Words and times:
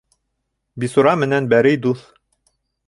Бисура 0.83 1.13
менән 1.25 1.51
бәрей 1.53 1.81
дуҫ. 1.87 2.05